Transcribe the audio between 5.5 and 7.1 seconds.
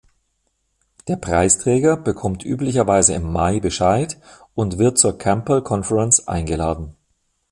Conference eingeladen.